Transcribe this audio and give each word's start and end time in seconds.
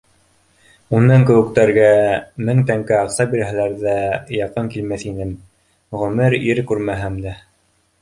Уның 0.99 1.25
кеүектәргә, 1.29 1.89
мең 2.49 2.63
тәңкә 2.71 2.97
аҡса 3.01 3.29
бирһәләр 3.35 3.77
ҙә, 3.85 3.95
яҡын 4.41 4.75
килмәҫ 4.77 5.07
инем, 5.15 5.39
ғүмер 6.03 6.41
ир 6.43 6.67
күрмәһәм 6.73 7.25
дә 7.29 7.41